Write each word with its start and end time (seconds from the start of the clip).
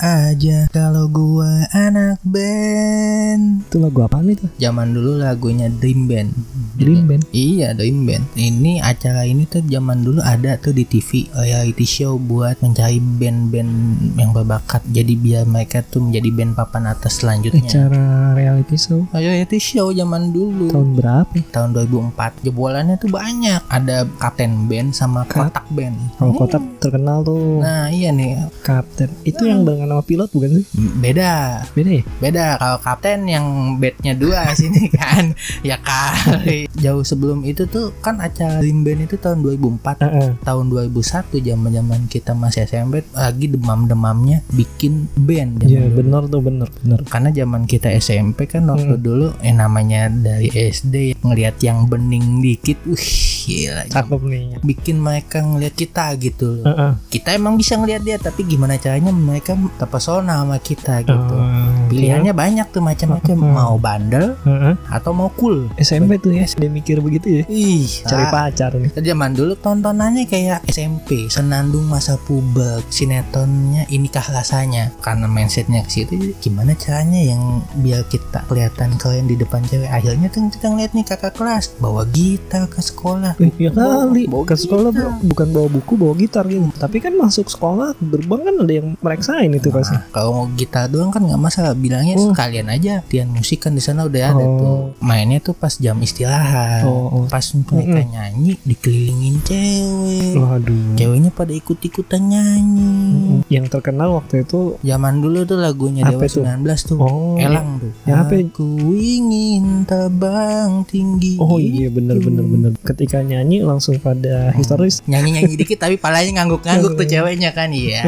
aja 0.00 0.66
kalau 0.72 1.06
gua 1.12 1.68
anak 1.76 2.18
band. 2.24 3.68
Itu 3.68 3.78
lagu 3.84 4.00
apa 4.00 4.24
nih 4.24 4.40
tuh? 4.40 4.50
Zaman 4.56 4.96
dulu 4.96 5.20
lagunya 5.20 5.68
Dream 5.68 6.08
Band. 6.08 6.32
Dream 6.80 7.04
Band. 7.04 7.22
Iya, 7.30 7.68
Dream 7.70 7.98
Band. 8.02 8.24
Ini 8.32 8.80
acara 8.80 9.22
ini 9.22 9.44
tuh 9.44 9.60
zaman 9.62 10.00
dulu 10.00 10.18
ada 10.18 10.56
tuh 10.56 10.72
di 10.72 10.82
TV 10.82 11.28
reality 11.30 11.84
show 11.84 12.16
buat 12.16 12.56
mencari 12.58 12.96
band-band 12.96 13.72
yang 14.16 14.30
berbakat. 14.30 14.80
Jadi 14.86 15.12
biar 15.14 15.44
mereka 15.44 15.82
tuh 15.82 16.00
menjadi 16.02 16.28
band 16.30 16.52
papan 16.54 16.88
atas 16.88 17.20
selanjutnya. 17.20 17.60
Acara 17.62 18.04
reality 18.32 18.76
show 18.76 19.04
Reality 19.10 19.58
show 19.58 19.90
zaman 19.90 20.30
dulu. 20.30 20.70
tahun 20.70 20.90
berapa? 20.94 21.32
tahun 21.50 21.70
2004 21.74 22.16
jebolannya 22.42 22.96
tuh 22.96 23.10
banyak 23.10 23.60
ada 23.66 24.02
kapten 24.16 24.64
band 24.64 24.90
sama 24.90 25.22
Kap- 25.24 25.50
kotak 25.50 25.66
band 25.68 25.96
Kalau 26.16 26.32
kota 26.32 26.56
terkenal 26.78 27.20
tuh 27.20 27.60
nah 27.60 27.86
iya 27.86 28.08
nih 28.08 28.48
Kapten. 28.60 29.10
Itu 29.22 29.44
yang 29.44 29.62
barengan 29.62 29.90
sama 29.90 30.02
pilot 30.02 30.30
bukan 30.30 30.50
sih? 30.56 30.66
beda 30.96 31.64
Beda 31.70 31.90
ya? 31.92 32.02
beda 32.18 32.46
kalau 32.56 32.78
kapten 32.78 33.20
yang 33.26 33.46
bednya 33.76 34.14
dua 34.14 34.48
sini 34.52 34.88
kan 34.96 35.34
ya 35.60 35.76
kali 35.76 36.69
jauh 36.72 37.02
sebelum 37.02 37.42
itu 37.42 37.64
tuh 37.64 37.90
kan 37.98 38.18
acara 38.18 38.58
Dream 38.58 38.80
Band 38.80 39.02
itu 39.02 39.16
tahun 39.16 39.42
2004 39.42 40.00
Heeh. 40.00 40.30
tahun 40.40 40.64
2001 40.68 40.94
zaman 41.40 41.70
zaman 41.72 42.00
kita 42.06 42.30
masih 42.32 42.62
SMP 42.62 43.02
lagi 43.10 43.46
demam 43.46 43.84
demamnya 43.84 44.38
bikin 44.48 45.10
band 45.14 45.60
Iya 45.60 45.84
dulu. 45.84 45.96
bener 45.98 46.22
tuh 46.26 46.40
bener 46.40 46.68
bener. 46.76 47.00
karena 47.04 47.30
zaman 47.32 47.62
kita 47.64 47.88
SMP 47.92 48.46
kan 48.46 48.66
waktu 48.66 48.88
Hmm. 48.92 49.02
dulu 49.02 49.26
eh 49.40 49.50
namanya 49.50 50.06
dari 50.08 50.46
SD 50.48 50.94
ngelihat 51.18 51.58
yang 51.58 51.84
bening 51.84 52.38
dikit 52.40 52.78
wih 52.84 53.08
gila 53.40 53.82
Cakep 53.86 54.20
nih. 54.22 54.46
bikin 54.60 54.96
mereka 54.96 55.40
ngelihat 55.40 55.74
kita 55.74 56.12
gitu 56.16 56.60
loh. 56.60 56.64
Heeh. 56.66 56.92
Kita 57.08 57.32
emang 57.32 57.56
bisa 57.56 57.74
ngelihat 57.74 58.00
dia 58.00 58.16
tapi 58.16 58.44
gimana 58.44 58.76
caranya 58.76 59.10
mereka 59.10 59.52
terpesona 59.74 60.38
sama 60.38 60.56
kita 60.56 61.02
gitu. 61.02 61.34
Oh, 61.34 61.88
Pilihannya 61.88 62.30
banyak 62.30 62.66
tuh 62.68 62.78
macam-macam 62.80 63.34
Hmm. 63.34 63.50
mau 63.50 63.74
bandel 63.76 64.36
Heeh. 64.40 64.74
atau 64.86 65.10
mau 65.10 65.32
cool. 65.32 65.66
SMP 65.76 66.16
tuh 66.16 66.30
ya, 66.32 66.44
dia 66.60 66.68
mikir 66.68 67.00
begitu 67.00 67.40
ya. 67.40 67.44
Ih, 67.48 67.88
Cari 68.04 68.24
ah, 68.24 68.30
pacar 68.30 68.76
nih. 68.76 68.92
Zaman 68.94 69.32
dulu 69.32 69.56
tontonannya 69.56 70.24
kayak 70.24 70.68
SMP, 70.68 71.26
Senandung 71.26 71.88
Masa 71.88 72.20
Puber, 72.20 72.84
sinetronnya 72.88 73.88
Inikah 73.88 74.24
Rasanya. 74.24 74.92
Karena 75.00 75.24
mindsetnya 75.24 75.82
ke 75.82 75.90
situ, 75.90 76.14
gimana 76.38 76.72
caranya 76.74 77.18
yang 77.18 77.42
biar 77.76 78.04
kita 78.06 78.44
kelihatan 78.44 78.94
keren 78.96 79.24
di 79.24 79.34
depan 79.34 79.64
cewek. 79.64 79.88
Akhirnya 79.88 80.28
tuh 80.28 80.46
kita 80.46 80.68
ngeliat 80.68 80.92
nih 80.92 81.04
kakak 81.04 81.34
kelas 81.34 81.74
bawa 81.76 82.04
gitar 82.06 82.66
ke 82.66 82.78
sekolah. 82.78 83.34
Eh, 83.38 83.50
ya 83.58 83.70
kali 83.70 84.26
Bawa 84.26 84.44
ke 84.44 84.54
sekolah 84.54 84.90
bro, 84.90 85.10
bukan 85.22 85.48
bawa 85.50 85.68
buku 85.70 85.92
bawa 85.94 86.14
gitar 86.14 86.44
gitu 86.44 86.66
tapi 86.74 86.98
kan 86.98 87.14
masuk 87.14 87.46
sekolah 87.46 87.94
gerbang 87.96 88.42
kan 88.42 88.54
ada 88.58 88.72
yang 88.72 88.88
mereksain 88.98 89.48
itu 89.48 89.70
pasti 89.70 89.94
Nah, 89.94 90.06
kalau 90.10 90.30
mau 90.34 90.46
gitar 90.52 90.86
doang 90.86 91.08
kan 91.08 91.22
nggak 91.22 91.38
masalah 91.38 91.72
bilangnya 91.72 92.14
Oh. 92.16 92.30
sekalian 92.30 92.68
aja 92.68 93.00
latihan 93.00 93.28
musik 93.28 93.62
kan 93.62 93.72
di 93.72 93.80
sana 93.80 94.04
udah 94.04 94.22
ada 94.26 94.42
Oh. 94.42 94.56
tuh 94.58 94.76
mainnya 95.00 95.38
tuh 95.38 95.52
pas 95.52 95.72
jam 95.72 95.94
istirahat 95.98 96.39
Oh, 96.84 97.06
oh. 97.12 97.24
pas 97.28 97.42
mereka 97.44 98.00
nyanyi 98.02 98.56
dikelilingin 98.62 99.36
cewek. 99.44 100.34
Waduh. 100.36 100.96
Ceweknya 100.96 101.30
pada 101.30 101.52
ikut-ikutan 101.52 102.22
nyanyi. 102.26 102.92
Mm-mm. 103.10 103.40
yang 103.50 103.66
terkenal 103.66 104.14
waktu 104.14 104.42
itu? 104.42 104.78
Zaman 104.80 105.20
dulu 105.20 105.42
tuh 105.44 105.58
lagunya 105.58 106.06
Apa 106.06 106.24
Dewa 106.26 106.32
tuh? 106.32 106.42
19 106.46 106.88
tuh. 106.90 106.98
Oh. 106.98 107.34
Elang 107.36 107.80
tuh. 107.80 107.92
Yang 108.06 108.18
apa? 108.18 108.34
Aku 108.40 108.68
ingin 108.94 109.64
terbang 109.84 110.70
tinggi. 110.86 111.36
Oh 111.38 111.56
iya 111.56 111.88
bener 111.88 112.18
bener 112.18 112.44
bener. 112.44 112.70
Ketika 112.80 113.20
nyanyi 113.20 113.62
langsung 113.62 113.98
pada 113.98 114.50
histeris 114.54 115.02
nyanyi-nyanyi 115.04 115.54
dikit 115.56 115.80
tapi 115.80 115.96
palanya 115.96 116.42
ngangguk-ngangguk 116.42 116.94
tuh 116.94 117.06
ceweknya 117.12 117.50
kan. 117.52 117.70
Iya 117.70 118.02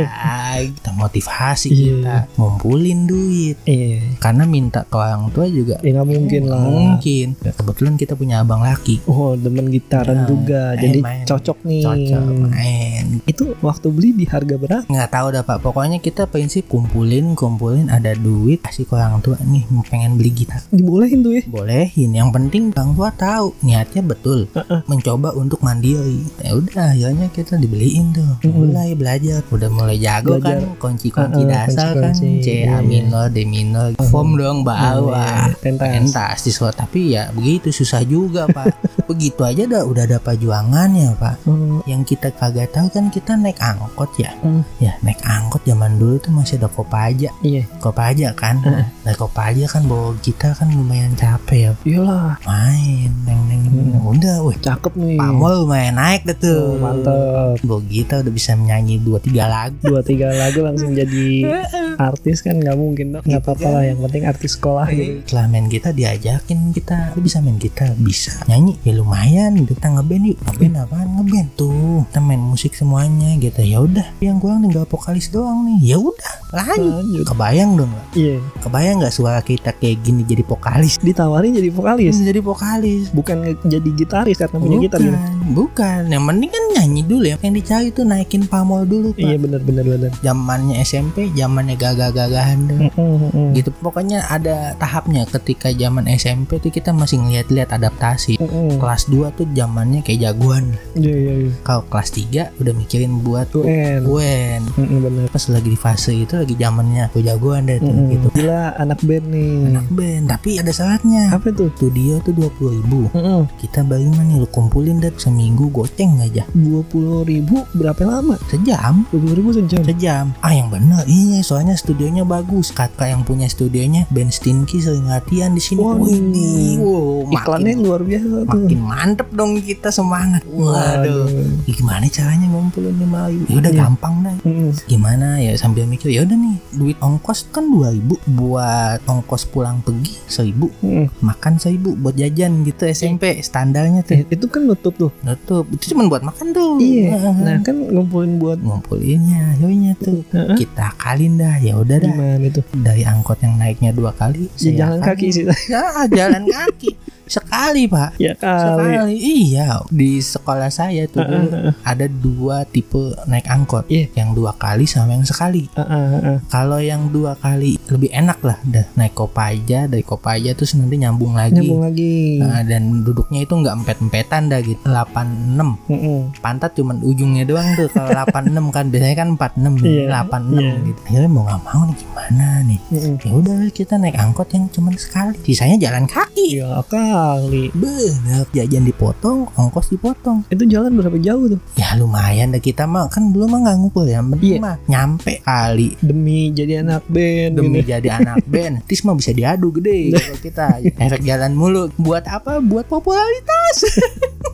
kita 0.63 0.91
motivasi 0.93 1.69
Iya. 1.73 1.79
kita 1.97 2.17
ngumpulin 2.37 3.01
duit. 3.07 3.57
Iya. 3.65 4.19
Karena 4.19 4.45
minta 4.45 4.85
ke 4.85 4.95
orang 4.95 5.31
tua 5.31 5.47
juga 5.49 5.79
ya 5.81 5.91
nggak 5.95 6.09
mungkin 6.09 6.43
lah. 6.47 6.61
mungkin. 6.63 7.27
Kebetulan 7.39 7.95
kita 7.97 8.15
punya 8.23 8.41
abang 8.41 8.63
laki. 8.63 9.03
Oh 9.05 9.35
demen 9.35 9.67
gitaran 9.69 10.15
Nah, 10.15 10.29
juga. 10.29 10.63
main, 10.71 10.79
jadi 10.79 10.99
main. 11.01 11.25
cocok 11.25 11.59
nih. 11.65 11.83
Cocok 11.83 12.23
main. 12.47 13.05
Itu 13.25 13.45
waktu 13.59 13.87
beli 13.89 14.11
di 14.15 14.25
harga 14.25 14.55
berapa 14.55 14.85
nggak 14.85 15.11
tahu 15.11 15.27
dah 15.29 15.43
pak. 15.43 15.59
Pokoknya 15.61 15.99
kita 15.99 16.25
prinsip 16.25 16.67
kumpulin 16.67 17.35
kumpulin 17.35 17.89
ada 17.89 18.15
duit 18.15 18.63
kasih 18.63 18.85
ke 18.85 18.95
orang 18.95 19.19
tua 19.19 19.35
nih 19.43 19.67
pengen 19.85 20.15
beli 20.15 20.31
gitar. 20.33 20.63
Dibolehin 20.69 21.21
tuh 21.21 21.33
ya? 21.33 21.43
Bolehin. 21.45 22.11
Yang 22.13 22.31
penting 22.31 22.63
orang 22.71 22.93
tua 22.93 23.11
tahu 23.11 23.47
niatnya 23.61 24.03
betul. 24.03 24.47
Heeh. 24.53 24.81
mencoba 24.85 25.33
untuk 25.33 25.59
mandiri. 25.59 26.23
Ya 26.39 26.53
udah 26.53 26.93
akhirnya 26.93 27.27
kita 27.29 27.57
dibeliin 27.57 28.13
tuh. 28.13 28.23
Mm-mm. 28.43 28.69
mulai 28.69 28.93
belajar. 28.93 29.41
Udah 29.49 29.67
mulai 29.67 29.97
jago 29.97 30.37
Belajar. 30.37 30.61
kan 30.61 30.77
kunci-kunci 30.79 31.41
Heeh, 31.41 31.49
dasar 31.49 31.93
kan. 31.93 32.13
kunci-kunci. 32.13 32.45
C 32.45 32.47
Iya, 32.53 32.69
A 32.69 32.77
iya. 32.77 32.79
minor 32.83 33.27
D 33.27 33.43
minor. 33.43 33.89
Form 34.05 34.37
dong 34.37 34.61
bawah 34.63 35.49
Iya, 35.49 35.57
pentas. 35.59 35.89
pentas 35.89 36.39
di 36.43 36.51
sekolah. 36.51 36.75
tapi 36.75 37.01
ya 37.11 37.33
begitu 37.33 37.73
susah 37.73 38.03
juga 38.03 38.12
pak. 38.49 38.67
Begitu 39.11 39.41
aja 39.41 39.63
dah 39.65 39.83
udah 39.83 40.03
ada 40.05 40.19
perjuangannya 40.19 41.17
pak. 41.17 41.37
Oh, 41.45 41.81
yang 41.85 42.03
kita 42.03 42.31
kagak 42.31 42.71
tahu 42.71 42.89
kan 42.89 43.09
kita 43.09 43.35
naik 43.35 43.59
angkot 43.59 44.09
ya. 44.17 44.33
Hmm. 44.41 44.63
ya 44.79 44.93
naik 45.01 45.21
angkot 45.21 45.63
zaman 45.63 45.97
dulu 45.97 46.17
tuh 46.19 46.31
masih 46.31 46.57
ada 46.57 46.69
kopaja. 46.69 47.29
Iya. 47.41 47.63
Kopaja 47.79 48.33
kan? 48.33 48.61
Heeh. 48.61 48.87
naik 49.03 49.19
kopaja 49.19 49.65
kan 49.67 49.83
bawa 49.85 50.15
gitar 50.21 50.53
kan 50.53 50.69
lumayan 50.69 51.13
capek 51.13 51.59
ya. 51.59 51.73
Iyalah. 51.85 52.37
Main 52.43 53.11
neng 53.25 53.43
neng 53.47 53.61
Hmm. 53.63 54.05
udah 54.05 54.45
weh 54.45 54.59
cakep 54.59 54.93
nih. 54.93 55.17
Pamol 55.17 55.65
lumayan 55.65 55.97
naik 55.97 56.23
deh 56.23 56.37
tuh. 56.37 56.77
Oh, 56.77 56.77
mantep 56.77 57.57
bawa 57.63 57.81
gitar 57.83 58.21
udah 58.21 58.29
bisa 58.31 58.53
menyanyi 58.53 59.01
dua 59.01 59.17
tiga 59.17 59.49
lagu. 59.49 59.81
Dua 59.81 60.05
tiga 60.05 60.29
lagu 60.29 60.61
langsung 60.61 60.93
jadi 60.93 61.49
artis 61.97 62.41
kan 62.41 62.59
nggak 62.59 62.77
mungkin 62.77 63.07
dong. 63.13 63.23
Nggak 63.23 63.33
Gitu 63.33 63.49
apa-apa 63.49 63.65
kan. 63.65 63.73
lah 63.73 63.85
yang 63.85 63.99
penting 64.01 64.23
artis 64.25 64.53
sekolah. 64.53 64.87
Gitu 64.87 65.25
setelah 65.25 65.47
main 65.49 65.67
gitar 65.67 65.93
diajakin 65.93 66.59
kita. 66.71 67.17
Lu 67.17 67.21
bisa 67.21 67.39
main 67.39 67.57
gitar 67.57 67.97
bisa. 68.03 68.35
Nyanyi 68.51 68.79
ya 68.83 68.93
lumayan. 68.99 69.55
Kita 69.67 69.91
ngeband 69.95 70.25
yuk. 70.35 70.39
Ngeband 70.47 70.75
apaan? 70.83 71.07
Ngeband 71.19 71.49
tuh. 71.55 72.03
Kita 72.11 72.21
main 72.21 72.43
musik 72.43 72.75
semuanya 72.75 73.39
gitu. 73.39 73.63
Ya 73.63 73.79
udah. 73.83 74.07
Yang 74.19 74.37
kurang 74.43 74.61
tinggal 74.67 74.85
vokalis 74.87 75.31
doang 75.31 75.65
nih. 75.67 75.95
Ya 75.95 75.97
udah. 76.03 76.33
Lanjut 76.53 77.03
lanjut. 77.03 77.25
Kebayang 77.29 77.71
dong 77.77 77.91
nggak? 77.91 78.07
iya. 78.17 78.37
Kebayang 78.61 78.97
nggak 79.03 79.15
suara 79.15 79.41
kita 79.41 79.71
kayak 79.77 79.97
gini 80.05 80.23
jadi 80.25 80.43
vokalis? 80.45 81.01
Ditawarin 81.01 81.53
jadi 81.57 81.71
vokalis? 81.73 82.15
Jadi 82.21 82.41
vokalis. 82.41 83.05
Bukan 83.11 83.37
jadi 83.67 83.89
gitaris 83.97 84.37
karena 84.39 84.57
punya 84.59 84.79
gitar 84.81 85.01
gitu 85.01 85.19
bukan. 85.53 86.09
Yang 86.09 86.25
penting 86.31 86.51
kan 86.51 86.65
nyanyi 86.79 87.03
dulu 87.05 87.25
ya. 87.27 87.37
Yang 87.43 87.55
dicari 87.63 87.89
tuh 87.93 88.05
naikin 88.09 88.43
pamol 88.49 88.87
dulu 88.89 89.13
pak. 89.13 89.23
Iya 89.23 89.37
bener 89.37 89.61
bener 89.63 89.85
bener 89.85 90.11
zamannya 90.25 90.81
SMP 90.83 91.31
zamannya 91.35 91.77
gagah-gagahan 91.77 92.59
tuh 92.67 92.81
mm-mm. 92.97 93.47
gitu. 93.59 93.71
Pokoknya 93.83 94.25
ada 94.31 94.75
tahapnya. 94.79 95.29
Ketika 95.29 95.73
zaman 95.73 96.09
SMP 96.09 96.63
tuh 96.63 96.73
kita 96.73 96.95
masih 96.95 97.21
ngeliat-liat 97.21 97.71
adaptasi. 97.93 98.41
Mm-mm. 98.41 98.81
kelas 98.81 99.13
2 99.13 99.37
tuh 99.37 99.47
zamannya 99.53 100.01
kayak 100.01 100.33
jagoan. 100.33 100.73
Iya 100.97 101.13
iya 101.15 101.35
iya. 101.47 101.53
Kalau 101.61 101.85
kelas 101.93 102.11
3 102.17 102.57
udah 102.59 102.73
mikirin 102.73 103.21
buat 103.21 103.53
UN. 103.53 104.01
UN. 104.09 104.61
Mm-mm, 104.81 104.99
bener. 105.05 105.25
Pas 105.29 105.45
lagi 105.53 105.69
di 105.69 105.79
fase 105.79 106.17
itu 106.17 106.35
lagi 106.35 106.57
zamannya 106.57 107.13
gue 107.13 107.23
jagoan 107.23 107.69
deh 107.69 107.79
tuh 107.79 107.93
Mm-mm. 107.93 108.13
gitu. 108.17 108.27
Gila 108.41 108.81
anak 108.81 109.01
band 109.05 109.27
nih. 109.29 109.57
Anak 109.69 109.87
band 109.93 110.25
tapi 110.33 110.51
ada 110.57 110.73
syaratnya. 110.73 111.29
Apa 111.29 111.53
tuh? 111.53 111.69
Studio 111.77 112.19
tuh 112.25 112.33
20 112.33 112.79
ribu. 112.81 113.01
Mm-mm. 113.13 113.45
kita 113.61 113.85
bagaimana 113.85 114.25
nih 114.27 114.37
lu 114.41 114.49
kumpulin 114.49 114.99
deh 114.99 115.13
seminggu 115.21 115.69
goceng 115.71 116.19
aja. 116.25 116.49
Dua 116.57 116.81
puluh 116.87 117.23
ribu 117.27 117.63
berapa 117.77 118.01
lama? 118.07 118.41
Sejam. 118.49 119.05
Dua 119.13 119.21
puluh 119.21 119.37
ribu 119.37 119.51
sejam? 119.53 119.83
Sejam. 119.85 120.33
Ah 120.41 120.57
yang 120.57 120.73
bener. 120.73 121.05
Iya 121.05 121.45
soalnya 121.45 121.77
studionya 121.77 122.25
bagus. 122.25 122.73
Kakak 122.73 123.13
yang 123.13 123.23
punya 123.27 123.47
studionya 123.51 124.09
Ben 124.09 124.33
Stinky 124.33 124.81
sering 124.81 125.07
latihan 125.07 125.53
di 125.53 125.63
sini. 125.63 125.83
Waduh. 125.83 126.01
Widih. 126.03 126.77
wow, 126.79 127.35
iklannya 127.35 127.75
luar 127.83 128.01
biasa 128.01 128.25
tuh. 128.25 128.63
Makin 128.63 128.81
mantep 128.81 129.29
dong 129.31 129.59
kita 129.59 129.89
semangat. 129.89 130.43
Waduh. 130.47 131.27
Ih, 131.63 131.75
gimana 131.75 132.07
caranya 132.07 132.47
ngumpulin 132.47 132.95
lima 132.97 133.27
ribu? 133.27 133.45
Ya 133.47 133.57
udah 133.59 133.71
Iya. 133.71 133.81
gampang 133.81 134.15
dah 134.21 134.37
Mm-mm. 134.43 134.71
gimana 134.85 135.27
ya 135.37 135.53
sambil 135.55 135.85
mikir 135.85 136.09
ya 136.09 136.23
udah 136.23 136.35
nih 136.35 136.57
duit 136.73 136.99
ongkos 136.99 137.49
kan 137.49 137.65
dua 137.65 137.91
ribu 137.91 138.15
buat 138.27 139.03
ongkos 139.03 139.47
pulang 139.47 139.81
pergi 139.81 140.15
seribu. 140.27 140.71
Mm-mm. 140.81 141.11
makan 141.21 141.57
seribu 141.57 141.95
buat 141.95 142.15
jajan 142.15 142.63
gitu 142.63 142.87
SMP 142.87 143.41
standarnya 143.41 144.05
Eh, 144.05 144.23
tuh 144.23 144.31
itu 144.31 144.47
kan 144.47 144.63
nutup 144.63 144.95
tuh. 144.95 145.11
Nutup. 145.21 145.65
Itu 145.69 145.93
cuma 145.93 146.07
buat 146.07 146.23
makan 146.23 146.47
tuh. 146.51 146.79
Iya. 146.79 147.17
Nah 147.35 147.59
kan. 147.61 147.77
ngumpulin 147.83 148.37
buat 148.37 148.59
ngumpulinnya 148.59 149.57
yoinya 149.59 149.97
tuh. 149.97 150.21
Heeh. 150.29 150.57
kita 150.59 150.93
kalin 150.97 151.35
dah 151.35 151.57
ya 151.57 151.75
udah 151.75 151.97
dah. 151.97 152.07
Gimana 152.07 152.47
tuh? 152.49 152.65
Dari 152.75 153.03
angkot 153.03 153.41
yang 153.41 153.57
naiknya 153.57 153.91
dua 153.91 154.13
kali 154.13 154.47
ya, 154.57 154.71
jalan 154.77 154.99
saya 154.99 155.09
kaki 155.09 155.27
sih. 155.29 155.45
Ya 155.67 155.83
jalan 156.07 156.45
kaki. 156.45 156.91
Sekali 157.33 157.72
pak. 157.89 158.11
Ya 158.21 158.33
kali. 158.37 158.61
sekali 158.61 159.15
iya. 159.19 159.69
Di 159.89 160.21
sekolah 160.21 160.71
saya 160.73 161.09
tuh 161.09 161.25
dulu 161.25 161.49
ada 161.83 162.07
dua 162.09 162.57
tipe 162.69 163.17
naik 163.27 163.47
angkot. 163.49 163.85
Iya. 163.89 164.09
yang 164.13 164.37
dua 164.37 164.53
kali 164.57 164.85
sama 164.85 165.17
yang 165.17 165.27
sekali. 165.27 165.67
Ah, 165.79 165.83
ah. 165.83 166.39
kalau 166.53 166.79
yang 166.79 167.09
dua 167.09 167.35
kali 167.39 167.79
lebih 167.89 168.13
enak 168.13 168.39
lah. 168.45 168.59
Dah 168.63 168.87
naik 168.99 169.17
kopaja. 169.17 169.89
Dari 169.89 170.05
kopaja 170.05 170.53
terus 170.53 170.77
nanti 170.77 171.01
nyambung 171.01 171.35
lagi. 171.37 171.61
Nyambung 171.63 171.83
lagi. 171.87 172.41
Nah, 172.43 172.63
dan 172.67 173.03
duduknya 173.07 173.45
itu 173.45 173.55
nggak 173.55 173.75
empet-empetan 173.83 174.53
dah 174.53 174.61
gitu. 174.63 174.81
86 174.85 175.89
Mm-mm. 175.89 176.19
pantat 176.43 176.75
cuman 176.77 177.01
ujungnya 177.01 177.45
doang 177.49 177.67
tuh. 177.79 177.89
Kalau 177.91 178.11
86 178.29 178.75
kan 178.75 178.85
biasanya 178.91 179.17
kan 179.17 179.29
46 179.39 179.85
Iya, 179.87 180.05
86 180.27 180.59
iya. 180.59 180.73
gitu. 180.87 181.01
Akhirnya 181.07 181.31
mau 181.31 181.43
nggak 181.47 181.63
mau 181.65 181.81
nih 181.87 181.97
gimana 181.97 182.47
nih? 182.67 182.81
Mm-mm. 182.93 183.15
ya 183.23 183.33
udah 183.33 183.57
kita 183.73 183.95
naik 183.99 184.17
angkot 184.19 184.49
yang 184.55 184.65
cuman 184.71 184.95
sekali. 184.99 185.37
Sisanya 185.47 185.77
jalan 185.79 186.05
kaki. 186.07 186.59
Ya 186.59 186.83
kali. 186.87 187.62
Bener 187.71 188.43
jajan 188.51 188.83
dipotong 188.83 189.47
ongkos 189.53 189.87
dipotong 189.89 190.43
Itu 190.49 190.65
jalan 190.65 190.91
berapa 190.93 191.15
jauh 191.17 191.47
tuh? 191.49 191.61
ya 191.75 191.95
lumayan 191.95 192.51
dah 192.51 192.59
kita 192.59 192.83
mah 192.85 193.07
kan 193.07 193.29
dulu 193.29 193.47
mah 193.47 193.63
nggak 193.63 193.77
ngumpul 193.77 194.05
ya 194.05 194.19
penting 194.21 194.51
Iya. 194.53 194.59
mah 194.59 194.77
nyampe 194.85 195.39
kali 195.41 195.95
Demi 195.99 196.51
jadi 196.51 196.81
anak 196.81 197.07
band. 197.07 197.53
demi 197.55 197.79
gitu. 197.79 197.93
jadi 197.93 198.09
anak 198.17 198.43
band 198.53 198.75
tis 198.85 199.01
mah 199.01 199.15
bisa 199.15 199.31
diadu 199.31 199.71
gede 199.71 200.13
kalau 200.13 200.39
kita 200.39 200.67
efek 200.83 201.23
jalan 201.23 201.53
mulu 201.53 201.87
buat 201.97 202.25
apa 202.25 202.59
buat 202.59 202.87
popularitas 202.87 203.77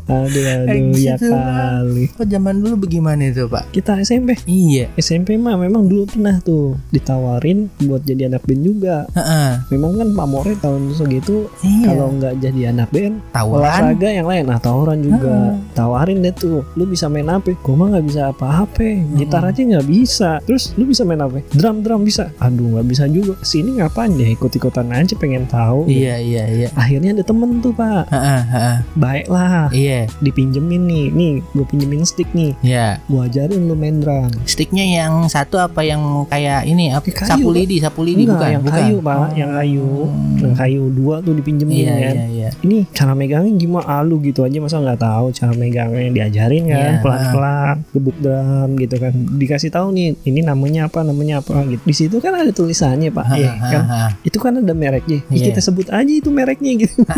Aduh, 0.08 0.40
aduh, 0.40 0.96
ya 0.96 1.14
Gitu 1.14 1.28
lah. 1.28 1.84
kali. 1.84 2.08
kok 2.08 2.24
zaman 2.26 2.54
dulu 2.58 2.80
bagaimana 2.80 3.28
itu 3.28 3.44
pak 3.44 3.68
Kita 3.68 4.00
SMP. 4.00 4.40
iya 4.46 4.88
SMP 4.96 5.36
mah 5.36 5.54
memang 5.54 5.84
dulu 5.84 6.08
pernah 6.08 6.40
tuh 6.40 6.80
ditawarin 6.88 7.68
buat 7.78 8.00
jadi 8.02 8.26
anak 8.26 8.40
band 8.42 8.62
juga. 8.62 9.04
Heeh. 9.12 9.68
Memang 9.68 9.92
kan 9.94 10.08
pamornya 10.10 10.56
tahun 10.58 10.92
segitu 10.92 11.52
iya 11.60 11.92
kalau 11.92 12.08
nggak 12.14 12.40
jadi 12.40 12.72
anak 12.72 12.87
band 12.90 13.20
tawaran. 13.30 13.60
olahraga 13.60 14.08
yang 14.08 14.26
lain. 14.28 14.44
Nah 14.48 14.58
tawaran 14.60 14.98
juga. 15.00 15.56
Tawarin 15.72 16.24
deh 16.24 16.34
tuh. 16.34 16.64
Lu 16.74 16.84
bisa 16.88 17.06
main 17.06 17.28
apa? 17.28 17.52
Gua 17.60 17.74
mah 17.76 17.86
nggak 17.96 18.06
bisa 18.06 18.20
apa-apa. 18.32 18.88
Gitar 19.16 19.42
aja 19.44 19.60
nggak 19.60 19.86
bisa. 19.86 20.30
Terus 20.44 20.72
lu 20.76 20.88
bisa 20.88 21.04
main 21.04 21.20
apa? 21.20 21.40
Drum 21.52 21.84
drum 21.84 22.02
bisa. 22.02 22.32
Aduh 22.40 22.78
nggak 22.78 22.86
bisa 22.88 23.04
juga. 23.08 23.34
Sini 23.44 23.78
ngapain 23.78 24.12
ya 24.16 24.28
ikut 24.32 24.52
ikutan 24.52 24.88
aja 24.92 25.14
pengen 25.16 25.44
tahu. 25.46 25.88
Iya 25.88 26.16
iya 26.20 26.44
iya. 26.48 26.68
Akhirnya 26.74 27.16
ada 27.16 27.24
temen 27.24 27.60
tuh 27.60 27.72
pak. 27.76 28.08
Heeh, 28.10 28.42
heeh. 28.48 28.76
baiklah. 28.96 29.70
Iya. 29.72 30.08
Dipinjemin 30.24 30.82
nih. 30.88 31.06
Nih 31.12 31.32
gue 31.54 31.66
pinjemin 31.68 32.02
stick 32.04 32.28
nih. 32.32 32.52
Iya. 32.64 33.00
Gue 33.06 33.24
ajarin 33.24 33.68
lu 33.68 33.74
main 33.76 34.00
drum. 34.00 34.30
Sticknya 34.48 34.84
yang 34.84 35.28
satu 35.28 35.60
apa 35.60 35.84
yang 35.84 36.26
kayak 36.28 36.64
ini 36.66 36.92
apa? 36.92 37.06
Kayu, 37.08 37.28
sapu 37.28 37.48
lidi 37.50 37.76
sapu 37.80 38.00
lidi 38.04 38.24
enggak 38.28 38.38
bukan? 38.38 38.54
yang 38.54 38.62
bukan. 38.64 38.76
kayu 38.78 38.96
pak. 39.00 39.28
Yang 39.36 39.50
kayu. 39.54 39.88
Hmm. 40.08 40.38
yang 40.38 40.54
kayu 40.54 40.82
dua 40.92 41.14
tuh 41.20 41.34
dipinjemin 41.34 41.76
iya 41.76 41.92
kan? 41.92 42.14
iya 42.14 42.26
iya. 42.28 42.48
Ini 42.64 42.77
cara 42.90 43.12
megangnya 43.12 43.54
gimana? 43.54 43.84
Ah, 43.84 44.02
lu 44.02 44.20
gitu 44.20 44.42
aja 44.42 44.58
masa 44.58 44.78
nggak 44.78 44.98
tahu 44.98 45.26
cara 45.30 45.52
megangnya 45.52 46.10
diajarin 46.12 46.64
kan? 46.66 46.76
Iya. 46.78 47.00
pelan-pelan 47.00 47.76
gebuk 47.90 48.16
drum 48.18 48.68
gitu 48.76 48.96
kan. 48.96 49.12
Dikasih 49.14 49.70
tahu 49.70 49.86
nih 49.90 50.14
ini 50.22 50.40
namanya 50.40 50.86
apa 50.86 51.00
namanya 51.00 51.40
apa 51.40 51.64
gitu. 51.64 51.82
Di 51.82 51.94
situ 51.94 52.16
kan 52.18 52.34
ada 52.34 52.50
tulisannya 52.50 53.08
pak. 53.08 53.24
Iya. 53.32 53.52
Kan? 53.54 53.82
Hahaha. 53.82 54.08
itu 54.22 54.38
kan 54.38 54.52
ada 54.54 54.72
mereknya. 54.72 55.20
Ya, 55.26 55.34
Iya. 55.34 55.44
kita 55.50 55.60
sebut 55.60 55.88
aja 55.88 56.12
itu 56.12 56.28
mereknya 56.28 56.72
gitu 56.76 57.02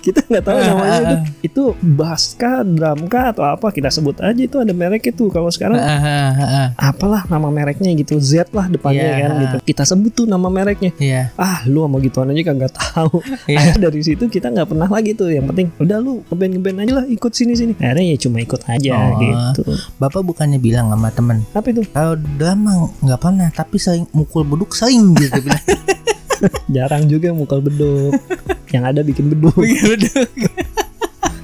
kita 0.00 0.20
nggak 0.22 0.42
tahu 0.42 0.56
namanya 0.58 0.98
itu. 0.98 1.16
itu 1.42 1.62
bass 1.78 2.32
kah 2.32 2.60
drum 2.60 3.04
kah 3.06 3.30
atau 3.30 3.44
apa? 3.44 3.68
Kita 3.68 3.88
sebut 3.88 4.16
aja 4.18 4.36
itu 4.36 4.56
ada 4.56 4.72
merek 4.72 5.04
itu. 5.06 5.28
Kalau 5.28 5.48
sekarang 5.48 5.78
apalah 6.74 7.24
nama 7.26 7.48
mereknya 7.48 7.92
gitu. 7.94 8.16
Z 8.18 8.48
lah 8.50 8.66
depannya 8.66 9.02
Iya. 9.02 9.16
kan 9.18 9.30
gitu. 9.38 9.56
Kita 9.66 9.82
sebut 9.84 10.12
tuh 10.14 10.24
nama 10.24 10.46
mereknya. 10.46 10.90
Iya. 10.96 11.30
Ah 11.34 11.62
lu 11.64 11.82
sama 11.82 12.00
gituan 12.00 12.28
aja 12.28 12.42
kagak 12.46 12.72
tahu. 12.72 13.20
Akhirnya 13.48 13.78
dari 13.82 14.00
situ 14.00 14.24
kita 14.26 14.48
nggak 14.48 14.68
pernah 14.68 14.88
lagi 14.88 15.12
tuh. 15.12 15.28
Yang 15.28 15.46
penting 15.48 15.66
udah 15.78 15.98
lu 15.98 16.24
ngeband 16.26 16.52
ngeband 16.52 16.76
aja 16.80 16.92
lah 16.94 17.06
ikut 17.06 17.32
sini 17.32 17.52
sini. 17.54 17.72
Akhirnya 17.76 18.04
ya 18.06 18.18
cuma 18.18 18.38
ikut 18.38 18.60
aja 18.66 18.90
Oh. 18.90 19.16
gitu. 19.18 19.62
Bapak 19.96 20.22
bukannya 20.22 20.56
bilang 20.56 20.88
sama 20.88 21.08
temen 21.10 21.44
apa 21.50 21.66
itu? 21.68 21.82
Kalau 21.86 22.14
drum 22.16 22.58
mah 22.60 22.76
nggak 23.00 23.20
pernah 23.20 23.48
tapi 23.50 23.76
sering 23.76 24.04
mukul 24.10 24.42
beduk 24.42 24.72
sering 24.72 25.12
gitu. 25.14 25.40
bilang 25.40 25.62
jarang 26.74 27.06
juga 27.06 27.34
mukul 27.34 27.60
beduk. 27.64 28.16
Yang 28.70 28.84
ada 28.84 29.00
bikin 29.02 29.24
beduk. 29.32 29.56
Beduk 29.58 30.28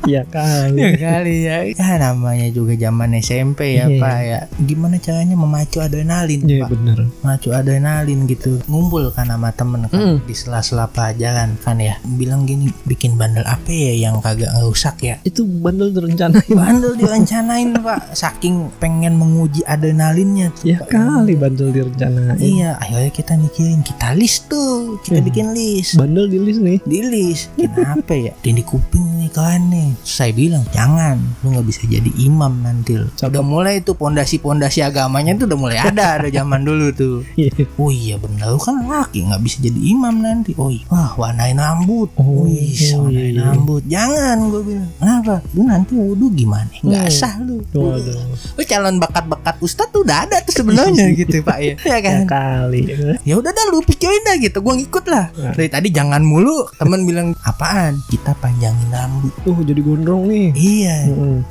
ya 0.06 0.23
kali. 0.25 0.79
Ya 0.79 0.91
kali 0.94 1.35
ya. 1.43 1.56
Ya 1.69 1.94
namanya 2.00 2.49
juga 2.49 2.73
zaman 2.75 3.11
SMP 3.17 3.76
ya 3.76 3.87
Iya. 3.87 4.00
pak 4.00 4.19
ya. 4.23 4.41
Gimana 4.61 4.97
caranya 4.97 5.35
memacu 5.35 5.79
adrenalin 5.79 6.41
Iya 6.43 6.64
pak? 6.64 6.69
bener 6.73 6.99
memacu 7.20 7.49
adrenalin 7.50 8.20
gitu. 8.25 8.58
Ngumpul 8.67 9.11
kan 9.11 9.26
sama 9.26 9.50
temen 9.50 9.87
kan 9.87 9.99
Mm. 9.99 10.17
di 10.23 10.35
sela-sela 10.35 10.87
pelajaran 10.87 11.58
kan 11.58 11.76
ya. 11.76 11.99
Bilang 12.03 12.44
gini 12.44 12.70
bikin 12.85 13.14
bandel 13.14 13.43
apa 13.43 13.69
ya 13.69 13.93
yang 14.00 14.19
kagak 14.20 14.50
ngerusak 14.53 14.97
ya? 15.00 15.17
Itu 15.23 15.43
bandel 15.44 15.91
direncanain. 15.91 16.47
Bandel 16.49 16.94
direncanain 16.94 17.75
pak. 17.76 18.12
Saking 18.12 18.70
pengen 18.79 19.17
menguji 19.17 19.67
adrenalinnya 19.67 20.52
tuh 20.52 20.64
ya 20.67 20.79
Pak. 20.81 20.88
kali 20.88 21.35
bandel 21.35 21.70
direncanain. 21.70 22.38
Iya 22.38 22.79
akhirnya 22.79 23.11
kita 23.11 23.35
mikirin 23.35 23.82
kita 23.82 24.14
list 24.14 24.47
tuh. 24.47 24.99
Kita 25.00 25.19
Hmm. 25.19 25.26
bikin 25.26 25.47
list. 25.52 25.97
Bandel 25.97 26.26
di 26.26 26.38
list 26.38 26.61
nih. 26.61 26.79
Di 26.82 27.00
list. 27.02 27.44
Kenapa 27.56 28.12
ya? 28.12 28.32
Di 28.38 28.62
kuping 28.62 29.19
nih 29.19 29.31
kalian 29.31 29.64
nih 29.69 29.88
saya 30.03 30.31
bilang 30.31 30.65
jangan 30.71 31.17
lu 31.41 31.53
nggak 31.53 31.67
bisa 31.67 31.83
jadi 31.85 32.11
imam 32.19 32.53
nanti 32.59 32.97
lu. 32.97 33.07
udah 33.09 33.41
mulai 33.41 33.81
tuh 33.81 33.95
pondasi-pondasi 33.95 34.81
agamanya 34.81 35.33
tuh 35.35 35.47
udah 35.47 35.59
mulai 35.59 35.79
ada 35.79 36.19
ada 36.19 36.29
zaman 36.29 36.63
dulu 36.63 36.91
tuh. 36.91 37.17
Iya. 37.37 37.53
oh 37.77 37.89
iya 37.89 38.17
bener 38.17 38.49
lu 38.49 38.59
kan 38.59 38.81
laki 38.83 39.23
nggak 39.23 39.41
bisa 39.41 39.61
jadi 39.61 39.77
imam 39.77 40.19
nanti. 40.19 40.57
Oh 40.57 40.69
iya. 40.69 40.83
Wah 40.89 41.13
warnain 41.15 41.55
rambut. 41.55 42.09
Oh, 42.17 42.45
Wih, 42.45 42.73
oh, 42.93 43.07
warnain 43.07 43.33
iya. 43.33 43.43
rambut. 43.47 43.83
Jangan 43.87 44.37
gue 44.49 44.63
bilang. 44.65 44.91
Kenapa? 44.97 45.35
Lu 45.53 45.63
nanti 45.63 45.93
wudhu 45.93 46.27
gimana? 46.31 46.69
Nggak 46.81 47.05
Hmm. 47.05 47.15
sah 47.15 47.35
lu. 47.39 47.61
Waduh. 47.71 48.19
lu 48.57 48.63
calon 48.65 48.97
bakat-bakat 48.97 49.57
ustad 49.61 49.89
tuh 49.89 50.01
udah 50.01 50.25
ada 50.25 50.41
tuh 50.43 50.55
sebenarnya 50.55 51.07
gitu 51.21 51.41
pak 51.41 51.59
ya. 51.59 51.75
Ya 51.79 51.95
Ya 51.97 51.99
kan? 52.01 52.19
kali. 52.27 52.83
Ya 53.23 53.35
udah 53.35 53.51
dah 53.51 53.65
lu 53.69 53.81
pikirin 53.81 54.23
dah 54.23 54.37
gitu 54.37 54.59
gua 54.59 54.75
ngikut 54.75 55.05
lah. 55.07 55.29
Nah. 55.33 55.53
dari 55.53 55.69
tadi 55.69 55.89
jangan 55.89 56.21
mulu. 56.21 56.67
Temen 56.75 57.05
bilang 57.05 57.29
apaan? 57.43 58.01
Kita 58.07 58.33
panjangin 58.37 58.89
rambut. 58.89 59.33
Oh 59.45 59.59
jadi 59.59 59.81
gondrong 59.87 60.27
nih 60.27 60.49
iya 60.53 60.97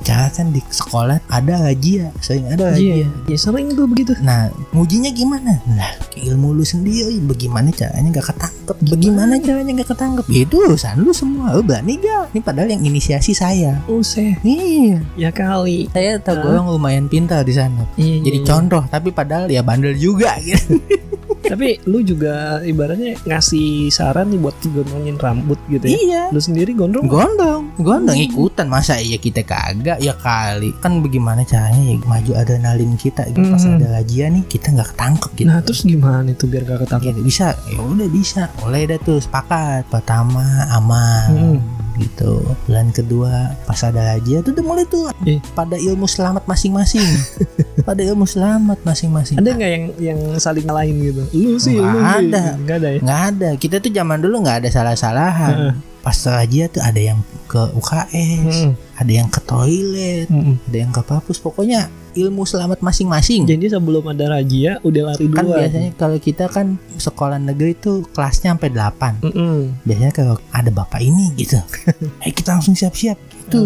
cara 0.04 0.28
kan 0.28 0.52
di 0.52 0.60
sekolah 0.62 1.24
ada 1.26 1.54
razia 1.64 2.12
sering 2.20 2.52
ada 2.52 2.76
Iya, 2.76 3.08
ya 3.30 3.38
sering 3.38 3.72
tuh 3.72 3.88
begitu. 3.88 4.12
Nah, 4.20 4.52
ngujinya 4.74 5.08
gimana? 5.10 5.62
Nah, 5.64 5.92
ilmu 6.18 6.52
lu 6.52 6.66
sendiri, 6.66 7.24
bagaimana 7.24 7.72
caranya 7.72 8.20
gak 8.20 8.36
ketangkep? 8.36 8.76
Bagaimana 8.90 9.34
caranya 9.40 9.72
gak 9.80 9.90
ketangkep? 9.96 10.26
Ya 10.28 10.42
itu 10.44 10.56
urusan 10.60 11.00
lu 11.00 11.14
semua, 11.14 11.56
lu 11.56 11.62
berani 11.62 11.96
gak? 11.96 12.36
Ini 12.36 12.42
padahal 12.42 12.70
yang 12.70 12.84
inisiasi 12.84 13.32
saya. 13.32 13.80
Oh, 13.88 14.04
saya 14.04 14.36
Iya, 14.42 15.00
ya 15.16 15.30
kali. 15.32 15.88
saya 15.90 16.20
tergolong 16.20 16.68
lumayan 16.68 17.08
pintar 17.08 17.46
di 17.46 17.54
sana. 17.54 17.88
Iya, 17.96 18.26
Jadi 18.26 18.38
iya, 18.42 18.48
contoh, 18.48 18.84
tapi 18.86 19.14
padahal 19.14 19.48
ya 19.48 19.62
bandel 19.62 19.96
juga 19.96 20.36
gitu. 20.42 20.76
Tapi 21.48 21.68
lu 21.84 22.02
juga 22.02 22.34
ibaratnya 22.62 23.16
ngasih 23.22 23.88
saran 23.88 24.28
nih 24.28 24.40
buat 24.40 24.56
gondrongin 24.64 25.16
rambut 25.16 25.60
gitu 25.68 25.86
ya. 25.86 25.96
iya. 25.96 26.24
Lu 26.30 26.38
sendiri 26.38 26.72
gondrong? 26.72 27.06
Gondong, 27.06 27.78
gondong 27.78 28.18
ikutan 28.18 28.66
masa 28.66 28.98
iya 28.98 29.16
kita 29.16 29.42
kagak 29.42 29.98
ya 29.98 30.14
kali 30.16 30.74
kan 30.78 31.00
bagaimana 31.00 31.42
caranya 31.42 31.82
ya 31.86 31.96
maju 32.02 32.32
adrenalin 32.34 32.96
kita 32.96 33.25
gitu 33.28 33.46
pas 33.46 33.62
Hmm. 33.62 33.78
ada 33.78 33.88
razia 33.96 34.25
nih 34.28 34.44
kita 34.44 34.68
nggak 34.72 34.90
ketangkep 34.92 35.32
gitu. 35.36 35.48
Nah, 35.48 35.60
terus 35.60 35.82
gimana 35.82 36.28
itu 36.28 36.46
biar 36.46 36.64
gak 36.64 36.80
ketangkep? 36.84 37.08
Gitu, 37.08 37.22
bisa 37.24 37.46
ya 37.66 37.80
udah 37.80 38.08
bisa 38.08 38.42
mulai 38.60 38.86
dah 38.86 39.00
tuh 39.00 39.18
sepakat 39.18 39.86
pertama 39.88 40.44
aman 40.70 41.28
Hmm. 41.28 41.60
Gitu 41.98 42.44
bulan 42.64 42.90
kedua 42.90 43.34
pas 43.64 43.80
ada 43.80 44.14
razia 44.14 44.40
tuh 44.40 44.52
udah 44.52 44.64
mulai 44.64 44.86
tuh 44.86 45.08
Eh. 45.24 45.40
pada 45.52 45.75
ilmu 45.75 46.06
selamat 46.06 46.44
masing-masing 46.44 47.04
pada 47.88 48.02
ilmu 48.02 48.24
selamat 48.24 48.78
masing-masing 48.82 49.36
Ada 49.36 49.50
nggak 49.52 49.70
yang 49.70 49.86
yang 49.98 50.20
saling 50.38 50.64
ngalahin 50.64 50.98
gitu? 51.00 51.24
Lu 51.32 51.56
sih, 51.56 51.75
Nggak 51.75 51.92
lu 51.92 52.00
ada. 52.02 52.44
Nggak 52.58 52.78
ada 52.78 52.90
ya. 52.90 53.00
nggak 53.00 53.22
ada 53.28 53.50
kita 53.56 53.75
tuh 53.78 53.92
zaman 53.92 54.18
dulu 54.20 54.36
nggak 54.42 54.58
ada 54.60 54.70
salah-salahan 54.70 55.56
pas 56.00 56.18
razia 56.22 56.66
tuh 56.68 56.80
ada 56.80 57.02
yang 57.02 57.18
ke 57.46 57.62
UKS 57.74 58.56
Mm-mm. 58.62 58.72
ada 58.96 59.12
yang 59.12 59.25
ke 59.25 59.40
toilet 59.42 60.28
Mm-mm. 60.28 60.56
ada 60.62 60.78
yang 60.78 60.92
ke 60.92 61.02
papus 61.02 61.38
pokoknya 61.38 61.90
ilmu 62.15 62.43
selamat 62.43 62.79
masing-masing. 62.79 63.43
Jadi 63.43 63.67
sebelum 63.67 64.07
ada 64.07 64.31
razia 64.31 64.79
udah 64.81 65.12
lari 65.12 65.27
kan 65.27 65.43
duluan. 65.43 65.60
biasanya 65.60 65.91
kalau 65.93 66.17
kita 66.17 66.48
kan 66.48 66.65
sekolah 66.95 67.38
negeri 67.38 67.75
tuh 67.75 68.07
kelasnya 68.10 68.51
sampai 68.51 68.72
8 68.72 69.22
Mm-mm. 69.22 69.84
biasanya 69.84 70.12
kalau 70.12 70.36
ada 70.50 70.69
bapak 70.69 71.00
ini 71.00 71.36
gitu. 71.36 71.60
Eh 72.24 72.31
kita 72.31 72.55
langsung 72.55 72.74
siap-siap 72.74 73.19
gitu. 73.38 73.62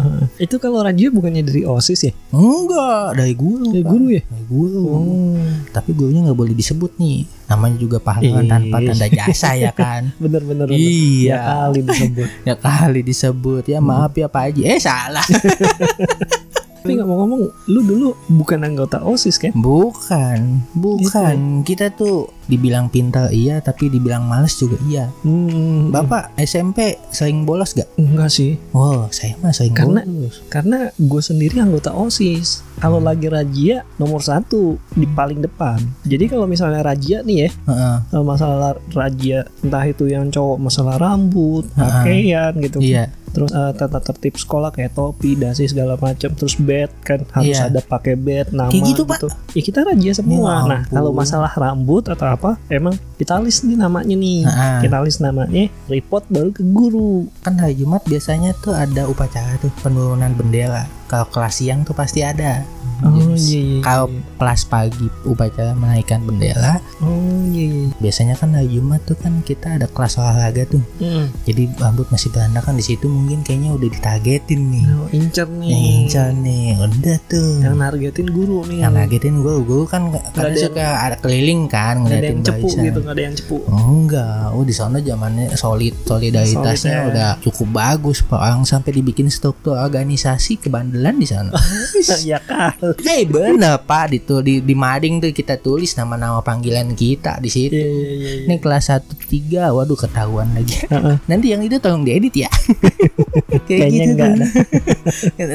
Ah, 0.00 0.24
itu 0.38 0.56
kalau 0.56 0.80
razia 0.80 1.10
bukannya 1.10 1.42
dari 1.42 1.60
OSIS 1.60 2.00
ya? 2.02 2.12
enggak 2.30 3.12
dari 3.14 3.34
guru 3.34 3.68
Dari 3.70 3.84
guru 3.84 4.06
ya? 4.08 4.22
dari 4.24 4.44
guru. 4.46 4.82
Oh, 4.88 5.36
tapi 5.68 5.90
gurunya 5.92 6.24
nggak 6.24 6.38
boleh 6.38 6.54
disebut 6.54 6.96
nih. 6.96 7.28
Namanya 7.44 7.76
juga 7.76 7.98
pahlawan 7.98 8.44
tanpa 8.46 8.78
tanda 8.78 9.06
jasa 9.06 9.52
ya 9.52 9.72
kan? 9.72 10.12
Bener-bener. 10.22 10.70
Ya 10.70 10.78
iya. 10.78 11.36
Kali 11.42 11.80
disebut. 11.82 12.28
ya 12.42 12.54
kali 12.54 13.00
disebut. 13.02 13.64
Ya 13.66 13.78
maaf 13.80 14.12
ya 14.14 14.28
Pak 14.28 14.42
Haji. 14.48 14.62
Eh 14.64 14.78
salah 14.78 15.24
Tapi 16.88 16.98
ngomong-ngomong, 16.98 17.42
lu 17.66 17.80
dulu 17.82 18.08
bukan 18.32 18.64
anggota 18.64 18.98
OSIS 18.98 19.36
kan? 19.36 19.52
Bukan, 19.52 20.64
bukan. 20.72 21.60
Kita 21.60 21.90
tuh 21.90 22.32
dibilang 22.44 22.88
pintar 22.88 23.28
iya, 23.28 23.60
tapi 23.60 23.86
dibilang 23.86 24.24
males 24.24 24.56
juga 24.56 24.80
iya. 24.82 25.12
Hmm, 25.20 25.92
Bapak 25.92 26.32
SMP 26.34 26.96
sering 27.10 27.44
bolos 27.44 27.76
gak? 27.76 27.92
enggak 27.94 28.30
sih. 28.30 28.56
Oh, 28.72 29.04
saya 29.10 29.36
mah 29.38 29.52
sering 29.52 29.76
Karena- 29.76 30.00
bolos. 30.02 30.40
Karena 30.48 30.88
gue 30.90 31.20
sendiri 31.20 31.60
anggota 31.60 31.92
OSIS. 31.92 32.64
Kalau 32.78 32.98
lagi 32.98 33.26
razia 33.26 33.82
nomor 33.98 34.22
satu 34.22 34.78
di 34.92 35.04
paling 35.04 35.42
depan. 35.42 35.76
Jadi 36.02 36.24
kalau 36.26 36.46
misalnya 36.46 36.80
razia 36.80 37.20
nih 37.20 37.36
ya, 37.44 37.50
kalau 38.08 38.24
masalah 38.24 38.78
razia 38.88 39.44
entah 39.60 39.82
itu 39.82 40.06
yang 40.06 40.30
cowok 40.30 40.56
masalah 40.58 40.94
rambut, 40.96 41.66
Ha-ha. 41.74 42.06
pakaian 42.06 42.52
gitu. 42.56 42.78
Iya, 42.78 43.10
Terus 43.38 43.50
eh, 43.54 43.72
tata 43.78 44.02
tertib 44.02 44.34
sekolah 44.34 44.74
kayak 44.74 44.98
topi, 44.98 45.38
dasi 45.38 45.70
segala 45.70 45.94
macam. 45.94 46.34
Terus 46.34 46.58
bed 46.58 46.90
kan 47.06 47.22
harus 47.30 47.54
Iya. 47.54 47.70
ada 47.70 47.78
pakai 47.78 48.18
bed 48.18 48.50
nama 48.50 48.66
Kayak 48.66 48.84
gitu, 48.90 49.02
Pak. 49.06 49.18
Ya 49.54 49.62
kita 49.62 49.86
razia 49.86 50.10
semua. 50.10 50.66
Ya 50.66 50.66
nah 50.66 50.80
kalau 50.90 51.14
masalah 51.14 51.54
rambut 51.54 52.10
atau 52.10 52.26
apa, 52.26 52.58
emang 52.66 52.98
kita 53.14 53.38
list 53.38 53.62
nih 53.62 53.78
namanya 53.78 54.14
nih. 54.18 54.42
Ha-ha. 54.42 54.82
Kita 54.82 54.98
list 55.00 55.22
namanya 55.22 55.70
report 55.86 56.26
baru 56.26 56.50
ke 56.50 56.66
guru. 56.66 57.30
kan 57.38 57.54
hari 57.54 57.78
Jumat 57.78 58.02
biasanya 58.04 58.52
tuh 58.58 58.74
ada 58.74 59.06
upacara 59.06 59.54
tuh 59.62 59.70
penurunan 59.80 60.34
bendera. 60.34 60.90
Kalau 61.06 61.24
kelas 61.30 61.62
siang 61.62 61.86
tuh 61.86 61.94
pasti 61.94 62.20
ada. 62.20 62.66
Oh 62.98 63.14
Jadi, 63.14 63.38
iya 63.38 63.60
iya. 63.62 63.80
Kalau 63.80 64.06
kelas 64.36 64.66
pagi 64.66 65.06
upacara 65.22 65.72
menaikkan 65.72 66.18
bendera, 66.20 66.82
Oh 66.98 67.27
iya 67.52 67.66
iya. 67.68 67.88
biasanya 67.98 68.34
kan 68.34 68.54
hari 68.54 68.68
Jumat 68.74 69.00
tuh 69.06 69.16
kan 69.18 69.40
kita 69.42 69.78
ada 69.78 69.86
kelas 69.86 70.18
olahraga 70.18 70.66
tuh. 70.66 70.82
Mm. 70.98 71.26
Jadi 71.46 71.62
rambut 71.78 72.06
masih 72.10 72.28
berantakan 72.34 72.74
di 72.74 72.84
situ 72.84 73.06
mungkin 73.06 73.40
kayaknya 73.46 73.70
udah 73.74 73.88
ditargetin 73.88 74.60
nih. 74.72 74.84
Oh, 74.94 75.08
incer 75.12 75.48
nih. 75.48 75.68
Yang 75.70 75.84
incar 75.94 76.28
nih, 76.34 76.64
udah 76.78 77.18
tuh. 77.28 77.52
Yang 77.62 77.74
nargetin 77.78 78.28
guru 78.30 78.58
nih. 78.66 78.78
Yang 78.82 78.92
ngagetin 78.98 79.34
gue, 79.42 79.54
gue 79.62 79.82
kan 79.86 80.02
kadang 80.10 80.52
ada 80.52 80.58
suka 80.58 80.86
ada 81.04 81.16
keliling 81.20 81.62
kan 81.68 81.94
Nggak 82.02 82.08
ada 82.08 82.16
ngeliatin 82.18 82.28
yang 82.28 82.46
cepu 82.46 82.66
barisan. 82.66 82.84
gitu, 82.86 82.98
nggak 83.04 83.14
ada 83.14 83.22
yang 83.22 83.36
cepu. 83.36 83.56
Enggak, 83.68 84.44
oh 84.54 84.64
di 84.64 84.74
sana 84.74 84.96
zamannya 84.98 85.46
solid, 85.54 85.94
solidaritasnya 86.06 86.76
Solid 86.78 87.04
ya. 87.04 87.10
udah 87.12 87.30
cukup 87.44 87.68
bagus, 87.74 88.18
Pak. 88.24 88.40
Orang 88.40 88.64
sampai 88.64 88.90
dibikin 88.96 89.28
struktur 89.28 89.76
organisasi 89.76 90.58
kebandelan 90.62 91.16
di 91.20 91.26
sana. 91.28 91.50
ya 92.24 92.38
kan. 92.40 92.72
Eh 93.04 93.24
bener 93.28 93.82
Pak, 93.84 94.04
di, 94.12 94.18
tuh, 94.22 94.40
di, 94.40 94.64
di 94.64 94.74
mading 94.74 95.20
tuh 95.20 95.30
kita 95.34 95.60
tulis 95.60 95.92
nama-nama 95.98 96.40
panggilan 96.40 96.94
kita 96.94 97.27
di 97.36 97.48
situ. 97.48 97.74
Iya 97.74 97.84
iya 97.84 98.10
iya. 98.10 98.30
iya. 98.34 98.46
Ini 98.46 98.54
kelas 98.56 98.84
1 98.88 99.04
3, 99.28 99.68
waduh 99.70 99.98
ketahuan 99.98 100.48
lagi. 100.50 100.80
Heeh. 100.82 101.16
Nanti 101.22 101.46
yang 101.48 101.60
itu 101.60 101.76
tolong 101.76 102.00
diedit 102.00 102.32
ya. 102.34 102.50
Kayak 103.38 103.64
Kayaknya 103.68 103.92
gitu 103.98 104.10
enggak 104.10 104.28
ada. 104.30 104.46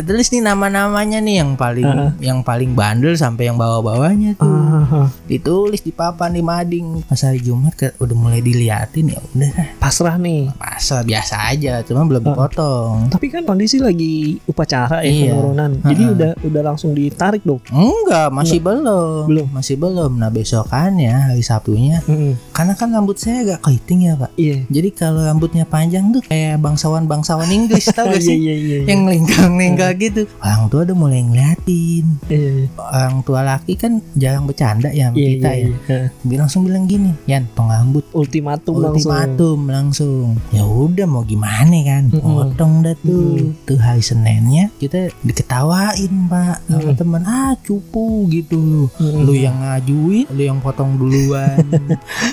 Tulis 0.07 0.27
nih 0.29 0.41
nama-namanya 0.43 1.19
nih 1.19 1.35
yang 1.39 1.51
paling 1.53 1.85
Heeh. 1.85 2.09
yang 2.21 2.39
paling 2.41 2.73
bandel 2.73 3.13
sampai 3.13 3.47
yang 3.47 3.57
bawah-bawahnya 3.57 4.35
tuh. 4.35 4.45
Ah, 4.45 5.09
Ditulis 5.23 5.79
di 5.79 5.89
papan 5.89 6.31
di 6.31 6.41
mading. 6.41 7.01
Pas 7.03 7.19
hari 7.19 7.39
Jumat 7.39 7.73
ke- 7.73 7.95
udah 7.97 8.13
mulai 8.13 8.39
diliatin 8.39 9.09
ya 9.09 9.19
udah 9.25 9.49
pasrah 9.79 10.15
nih. 10.15 10.53
masa 10.53 11.01
biasa 11.01 11.49
aja, 11.49 11.81
cuma 11.81 12.03
belum 12.03 12.23
dipotong. 12.23 13.07
Tapi 13.09 13.25
kan 13.29 13.43
kondisi 13.43 13.77
lagi 13.77 14.37
upacara 14.43 14.99
ya 14.99 15.09
Iya. 15.09 15.31
penurunan. 15.31 15.71
Jadi 15.81 16.03
Ha-ha. 16.03 16.13
udah 16.13 16.31
udah 16.43 16.61
langsung 16.63 16.91
ditarik 16.91 17.41
dong. 17.41 17.61
Enggak, 17.67 18.29
masih 18.29 18.59
belum. 18.59 19.25
Belum. 19.25 19.47
Masih 19.49 19.75
belum. 19.75 20.11
Nah, 20.15 20.29
besokannya 20.29 21.13
hari 21.29 21.43
Sabtunya 21.63 22.03
Mm-mm. 22.03 22.35
karena 22.51 22.75
kan 22.75 22.91
rambut 22.91 23.15
saya 23.15 23.39
agak 23.47 23.63
keriting 23.63 24.03
ya, 24.03 24.19
Pak. 24.19 24.35
Iya. 24.35 24.67
Jadi 24.67 24.89
kalau 24.91 25.23
rambutnya 25.23 25.63
panjang 25.63 26.11
tuh 26.11 26.19
kayak 26.19 26.59
bangsawan-bangsawan 26.59 27.47
Inggris 27.47 27.87
tau 27.87 28.03
gak 28.03 28.19
Iya 28.19 28.27
sih? 28.27 28.35
iya 28.35 28.51
iya. 28.53 28.77
iya. 28.83 28.91
Yang 28.91 29.01
lingkar-lingkar 29.07 29.91
gitu. 29.95 30.21
Orang 30.43 30.67
tua 30.67 30.83
udah 30.83 30.91
mulai 30.93 31.23
ngeliatin. 31.23 32.19
Iya, 32.27 32.49
iya. 32.59 32.67
Orang 32.75 33.23
tua 33.23 33.47
laki 33.47 33.79
kan 33.79 34.03
jarang 34.13 34.43
bercanda 34.43 34.91
ya 34.91 35.07
sama 35.07 35.15
Iya, 35.15 35.29
kita 35.31 35.49
iya, 35.55 35.67
ya. 35.87 35.99
Dia 36.19 36.37
langsung 36.37 36.67
bilang 36.67 36.83
gini, 36.83 37.15
Yan, 37.25 37.47
potong 37.47 37.71
rambut 37.71 38.03
Ultimatum, 38.11 38.73
langsung. 38.75 38.91
ultimatum 39.15 39.59
langsung. 39.65 40.25
Ya 40.51 40.67
udah 40.67 41.07
mau 41.07 41.23
gimana 41.23 41.79
kan? 41.79 42.11
Mm-mm. 42.11 42.27
Potong 42.43 42.83
dah 42.83 42.95
tuh. 42.99 43.39
Mm-mm. 43.39 43.63
Tuh 43.63 43.79
hari 43.79 44.03
Seninnya 44.03 44.67
kita 44.77 45.15
diketawain, 45.23 46.11
Pak, 46.27 46.67
sama 46.67 46.83
Mm-mm. 46.83 46.99
teman. 46.99 47.21
Ah, 47.23 47.55
cupu 47.57 48.27
gitu. 48.27 48.91
Mm-mm. 48.99 49.23
Lu 49.23 49.31
yang 49.31 49.55
ngajuin, 49.57 50.27
lu 50.27 50.43
yang 50.43 50.59
potong 50.59 50.99
duluan. 50.99 51.52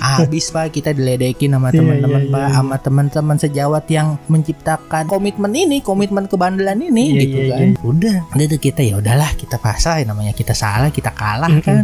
Habis 0.01 0.49
Pak 0.49 0.73
kita 0.73 0.91
diledekin 0.91 1.51
sama 1.51 1.69
Iya, 1.71 1.79
teman-teman 1.79 2.21
iya, 2.21 2.31
Pak, 2.31 2.41
iya. 2.41 2.55
sama 2.55 2.75
teman-teman 2.77 3.37
sejawat 3.37 3.85
yang 3.87 4.07
menciptakan 4.27 5.03
komitmen 5.07 5.51
ini, 5.51 5.79
komitmen 5.79 6.25
kebandelan 6.25 6.79
ini 6.81 7.03
Iya, 7.11 7.21
gitu 7.21 7.37
iya, 7.37 7.51
kan. 7.53 7.67
Udah, 7.81 8.15
udah 8.31 8.45
tuh 8.47 8.59
kita 8.59 8.81
ya 8.81 8.95
udahlah 8.97 9.31
kita 9.35 9.55
pasrah 9.55 10.01
namanya 10.03 10.33
kita 10.33 10.51
salah, 10.51 10.89
kita 10.89 11.11
kalah 11.11 11.51
kan. 11.61 11.83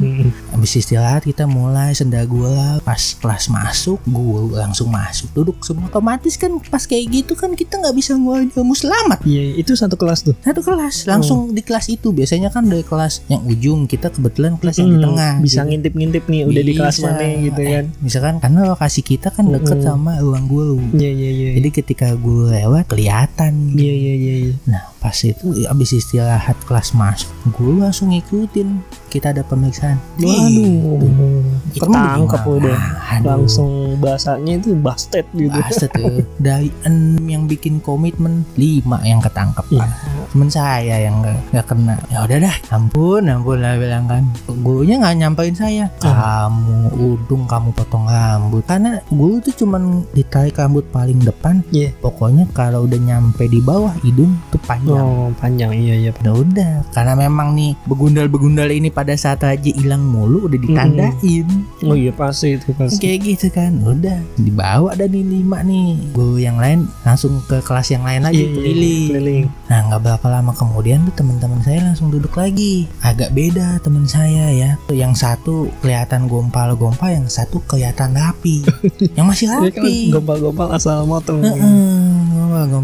Habis 0.52 0.82
istirahat 0.82 1.24
kita 1.24 1.46
mulai 1.46 1.94
senda 1.94 2.24
gua 2.24 2.82
pas 2.82 3.00
kelas 3.18 3.48
masuk, 3.48 4.00
gua 4.06 4.64
langsung 4.66 4.90
masuk 4.90 5.30
duduk 5.34 5.58
semua 5.64 5.88
otomatis 5.88 6.36
kan 6.36 6.52
pas 6.68 6.84
kayak 6.84 7.06
gitu 7.10 7.34
kan 7.34 7.54
kita 7.54 7.78
nggak 7.78 7.96
bisa 7.96 8.14
ngeluarin 8.14 8.50
ilmu 8.52 8.74
selamat 8.74 9.20
Iya, 9.24 9.60
itu 9.60 9.74
satu 9.74 9.96
kelas 9.96 10.24
tuh. 10.24 10.36
satu 10.40 10.62
kelas 10.62 11.06
langsung 11.06 11.52
di 11.52 11.62
kelas 11.62 11.88
itu 11.88 12.12
biasanya 12.12 12.50
kan 12.50 12.66
dari 12.66 12.84
kelas 12.84 13.26
yang 13.28 13.44
ujung 13.44 13.86
kita 13.86 14.10
kebetulan 14.10 14.56
kelas 14.58 14.78
yang 14.78 14.90
di 14.92 15.00
tengah 15.00 15.32
Bisa 15.40 15.62
gitu. 15.64 15.70
ngintip-ngintip 15.74 16.24
nih 16.28 16.42
udah 16.46 16.64
di 16.64 16.74
kelas 16.74 16.96
Bisa. 16.98 17.06
mana 17.08 17.24
gitu 17.44 17.62
kan. 17.62 17.84
Eh, 17.90 18.00
misalkan 18.00 18.36
karena 18.40 18.60
lokasi 18.68 19.02
kita 19.02 19.28
kan 19.30 19.46
deket 19.48 19.78
Mm-mm. 19.80 19.88
sama 19.88 20.12
ruang 20.20 20.46
guru 20.46 20.80
Iya 20.94 21.12
iya 21.12 21.30
iya. 21.32 21.50
jadi 21.60 21.70
ketika 21.72 22.08
gue 22.16 22.52
lewat 22.52 22.88
kelihatan 22.90 23.76
Iya 23.76 23.94
iya 23.94 24.14
iya. 24.16 24.36
iya. 24.50 24.56
nah 24.66 24.84
pas 24.98 25.16
itu 25.22 25.46
abis 25.66 25.92
istirahat 25.94 26.58
kelas 26.66 26.92
masuk 26.92 27.30
gue 27.54 27.80
langsung 27.80 28.10
ngikutin 28.12 28.82
kita 29.08 29.32
ada 29.32 29.42
pemeriksaan 29.42 29.98
Waduh. 30.20 31.44
Gimana? 31.74 32.20
udah. 32.48 32.80
Langsung 33.24 33.98
bahasanya 33.98 34.60
itu 34.60 34.76
busted 34.78 35.26
gitu. 35.34 35.52
Basta 35.52 35.86
tuh 35.96 36.24
dari 36.38 36.70
enam 36.84 37.24
yang 37.24 37.44
bikin 37.46 37.80
komitmen 37.80 38.44
lima 38.56 39.00
yang 39.04 39.20
ketangkep 39.20 39.66
Iya. 39.68 39.84
Pak. 39.84 39.90
Cuman 40.32 40.50
saya 40.50 40.96
yang 41.02 41.24
nggak 41.24 41.66
kena. 41.66 41.96
Ya 42.08 42.24
udah 42.24 42.38
dah, 42.40 42.56
ampun, 42.72 43.28
ampun 43.28 43.60
lah 43.60 43.76
bilang 43.76 44.06
kan. 44.08 44.24
Gurunya 44.62 45.00
nggak 45.00 45.16
nyamperin 45.18 45.56
saya. 45.56 45.86
Kamu 46.00 46.94
udung, 46.94 47.44
kamu 47.48 47.72
potong 47.74 48.06
rambut. 48.06 48.64
Karena 48.64 49.00
guru 49.10 49.40
tuh 49.40 49.56
cuman 49.56 50.04
ditarik 50.12 50.56
rambut 50.56 50.88
paling 50.92 51.20
depan. 51.20 51.64
Iya. 51.72 51.92
Pokoknya 52.00 52.48
kalau 52.52 52.86
udah 52.86 53.00
nyampe 53.00 53.48
di 53.48 53.60
bawah 53.60 53.92
hidung 54.04 54.36
tuh 54.52 54.62
panjang. 54.64 55.00
Oh, 55.00 55.30
panjang 55.36 55.72
iya 55.74 55.96
iya. 55.98 56.12
Udah 56.24 56.34
udah, 56.38 56.72
karena 56.92 57.14
memang 57.18 57.56
nih 57.56 57.72
begundal-begundal 57.88 58.70
ini 58.70 58.88
pada 58.98 59.14
saat 59.14 59.46
aja 59.46 59.70
hilang 59.70 60.02
mulu 60.02 60.50
udah 60.50 60.58
ditandain. 60.58 61.46
Oh 61.86 61.94
iya 61.94 62.10
pasti 62.10 62.58
itu 62.58 62.74
pasti. 62.74 62.98
Kayak 62.98 63.20
gitu 63.22 63.48
kan 63.54 63.78
Udah 63.86 64.18
Dibawa 64.34 64.98
dan 64.98 65.14
nih 65.14 65.22
lima 65.22 65.62
nih 65.62 65.94
Gue 66.10 66.42
yang 66.42 66.58
lain 66.58 66.90
Langsung 67.06 67.38
ke 67.46 67.62
kelas 67.62 67.94
yang 67.94 68.02
lain 68.02 68.26
lagi 68.26 68.42
Iya, 68.42 68.50
iya, 68.50 68.56
keliling 68.58 69.08
Keliling. 69.14 69.46
Nah 69.70 69.80
nggak 69.86 70.02
berapa 70.02 70.28
lama 70.34 70.52
kemudian 70.58 71.06
tuh 71.06 71.14
teman-teman 71.14 71.62
saya 71.62 71.86
langsung 71.86 72.10
duduk 72.10 72.34
lagi 72.34 72.90
Agak 73.06 73.30
beda 73.38 73.78
teman 73.86 74.10
saya 74.10 74.50
ya 74.50 74.70
Yang 74.90 75.22
satu 75.22 75.70
kelihatan 75.86 76.26
gompal-gompal 76.26 77.14
Yang 77.14 77.38
satu 77.38 77.62
kelihatan 77.70 78.18
rapi 78.18 78.66
Yang 79.18 79.26
masih 79.30 79.46
kan 79.54 79.60
rapi 79.70 79.96
gompal-gompal 80.10 80.68
asal 80.74 81.06
motong. 81.06 81.46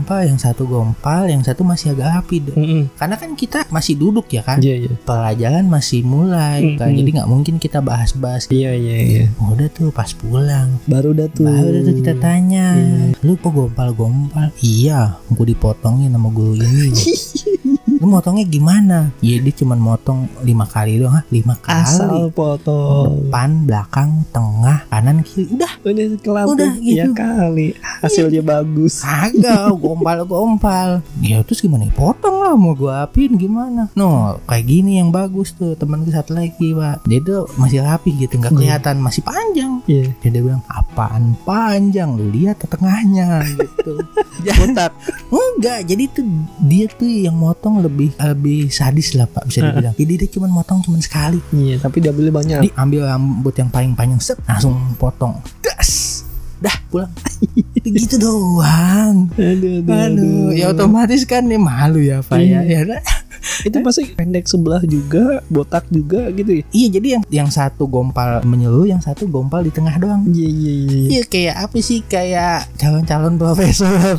Gompal-gompal 0.04 0.28
Yang 0.28 0.40
satu 0.44 0.64
gompal 0.68 1.22
Yang 1.26 1.44
satu 1.48 1.62
masih 1.64 1.88
agak 1.96 2.08
rapi 2.12 2.36
deh. 2.42 2.56
Mm-mm. 2.56 2.84
Karena 2.94 3.16
kan 3.16 3.32
kita 3.34 3.60
masih 3.70 3.96
duduk 3.96 4.28
ya 4.30 4.44
kan 4.44 4.60
Iya 4.60 4.76
iya. 4.84 4.92
Pelajaran 5.02 5.66
masih 5.66 6.04
mulai 6.04 6.76
kan? 6.76 6.92
Mm-mm. 6.92 7.00
Jadi 7.00 7.10
nggak 7.16 7.30
mungkin 7.32 7.56
kita 7.58 7.80
bahas-bahas 7.80 8.52
Iya 8.52 8.76
iya 8.76 8.98
iya. 9.00 9.24
Udah 9.40 9.68
tuh 9.72 9.90
pas 9.90 10.12
pulang 10.12 10.76
Baru 10.86 11.16
dah 11.16 11.28
tuh. 11.28 11.48
Baru 11.48 11.80
tuh 11.82 11.96
kita 11.96 12.14
tanya, 12.20 12.76
Iya. 12.76 13.16
lu 13.22 13.38
kok 13.38 13.54
gompal-gompal? 13.54 14.52
Iya, 14.60 15.20
gue 15.30 15.46
dipotongin 15.48 16.12
sama 16.12 16.30
guru 16.30 16.60
ini. 16.60 16.92
lu 18.04 18.12
motongnya 18.12 18.44
gimana? 18.44 19.16
Ya 19.24 19.40
dia 19.40 19.54
cuma 19.56 19.80
motong 19.80 20.28
lima 20.44 20.68
kali 20.68 21.00
doang, 21.00 21.16
Hah, 21.16 21.24
lima 21.32 21.56
kali. 21.56 21.80
Asal 21.80 22.28
potong. 22.28 23.24
Depan, 23.24 23.64
belakang, 23.64 24.28
tengah, 24.30 24.84
kanan, 24.92 25.24
kiri. 25.24 25.48
Udah, 25.56 25.72
Udah 25.80 26.06
kelar 26.20 26.46
Udah, 26.46 26.68
tuh. 26.68 26.84
Ya 26.84 27.08
gitu. 27.08 27.16
kali. 27.16 27.68
Hasilnya 28.04 28.44
bagus. 28.44 29.00
kagak 29.00 29.72
gompal-gompal. 29.84 31.00
Ya 31.20 31.40
terus 31.42 31.64
gimana? 31.64 31.88
Potong 31.94 32.44
lah, 32.44 32.52
mau 32.54 32.76
gue 32.76 32.92
apin 32.92 33.40
gimana? 33.40 33.88
No, 33.94 34.36
kayak 34.44 34.68
gini 34.68 35.00
yang 35.00 35.08
bagus 35.08 35.56
tuh. 35.56 35.72
Temen 35.74 36.04
gue 36.04 36.12
satu 36.12 36.36
lagi, 36.36 36.76
pak. 36.76 37.08
Dia 37.08 37.24
tuh 37.24 37.48
masih 37.56 37.80
rapi 37.80 38.12
gitu, 38.18 38.36
nggak 38.36 38.52
Iya. 38.52 38.60
kelihatan, 38.60 38.96
masih 39.00 39.24
panjang. 39.24 39.72
Iya. 39.86 40.12
Ya 40.20 40.28
dia 40.30 40.42
bilang 40.42 40.64
apaan 40.68 41.40
panjang 41.42 42.20
lu 42.20 42.28
lihat 42.30 42.60
ke 42.60 42.68
tengahnya 42.68 43.48
gitu. 43.48 43.96
Botak. 44.60 44.92
Enggak, 45.30 45.86
jadi 45.86 46.04
tuh 46.10 46.26
dia 46.60 46.90
tuh 46.90 47.06
yang 47.06 47.38
motong 47.38 47.80
lebih 47.80 47.93
lebih 48.12 48.68
sadis 48.70 49.14
lah 49.14 49.30
pak 49.30 49.46
bisa 49.46 49.62
dibilang. 49.62 49.94
Jadi 49.94 50.14
dia 50.18 50.30
cuma 50.30 50.48
motong 50.50 50.82
cuma 50.82 50.98
sekali. 51.00 51.40
Iya, 51.54 51.78
tapi 51.78 52.02
double 52.02 52.34
banyak. 52.34 52.60
Dia 52.66 52.74
ambil 52.76 53.06
rambut 53.06 53.54
yang 53.54 53.70
paling 53.70 53.94
panjang 53.94 54.22
set 54.22 54.38
langsung 54.44 54.76
potong. 54.98 55.38
Das. 55.62 56.22
Dah 56.58 56.74
pulang. 56.88 57.12
gitu 57.84 58.16
doang. 58.18 59.28
Aduh, 59.36 59.84
aduh, 59.84 59.96
Aduh, 60.08 60.48
ya 60.56 60.72
otomatis 60.72 61.28
kan 61.28 61.44
nih 61.44 61.60
malu 61.60 62.00
ya 62.00 62.24
pak 62.24 62.40
ya. 62.40 62.64
Iya. 62.64 62.72
Ya 62.72 62.80
udah. 62.88 63.02
itu 63.68 63.78
pasti 63.84 64.08
pendek 64.16 64.48
sebelah 64.48 64.80
juga 64.88 65.44
botak 65.52 65.84
juga 65.92 66.32
gitu 66.32 66.60
ya 66.60 66.64
Iya 66.72 66.88
jadi 67.00 67.08
yang 67.20 67.24
yang 67.28 67.50
satu 67.52 67.86
gompal 67.92 68.40
menyeluruh, 68.48 68.88
yang 68.88 69.04
satu 69.04 69.28
gompal 69.28 69.68
di 69.68 69.72
tengah 69.72 69.92
doang. 70.00 70.24
iya 70.32 70.48
iya 70.48 70.74
iya 70.74 71.00
Iya 71.20 71.24
kayak 71.28 71.56
apa 71.68 71.78
sih 71.84 72.00
kayak 72.08 72.72
calon-calon 72.80 73.36
profesor. 73.36 74.16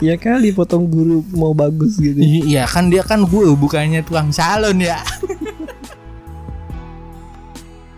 Ya 0.00 0.16
kali 0.16 0.50
potong 0.52 0.88
guru 0.88 1.20
mau 1.36 1.52
bagus 1.52 2.00
gitu 2.00 2.16
iya 2.20 2.64
kan 2.64 2.88
dia 2.88 3.04
kan 3.04 3.24
guru 3.24 3.52
bukannya 3.56 4.00
tukang 4.00 4.32
salon 4.32 4.80
ya. 4.80 5.00